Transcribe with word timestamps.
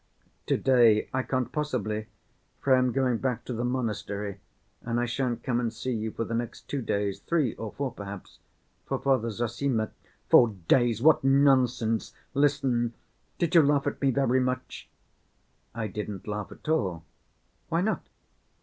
"To‐day 0.47 1.09
I 1.13 1.21
can't 1.21 1.51
possibly, 1.51 2.07
for 2.59 2.73
I 2.73 2.79
am 2.79 2.91
going 2.91 3.19
back 3.19 3.45
to 3.45 3.53
the 3.53 3.63
monastery 3.63 4.39
and 4.81 4.99
I 4.99 5.05
shan't 5.05 5.43
come 5.43 5.59
and 5.59 5.71
see 5.71 5.93
you 5.93 6.09
for 6.09 6.23
the 6.25 6.33
next 6.33 6.67
two 6.67 6.81
days—three 6.81 7.53
or 7.53 7.71
four 7.73 7.91
perhaps—for 7.91 8.97
Father 8.97 9.29
Zossima—" 9.29 9.91
"Four 10.27 10.55
days, 10.67 11.03
what 11.03 11.23
nonsense! 11.23 12.15
Listen. 12.33 12.95
Did 13.37 13.53
you 13.53 13.61
laugh 13.61 13.85
at 13.85 14.01
me 14.01 14.09
very 14.09 14.39
much?" 14.39 14.89
"I 15.75 15.85
didn't 15.85 16.27
laugh 16.27 16.51
at 16.51 16.67
all." 16.67 17.05
"Why 17.69 17.81
not?" 17.81 18.09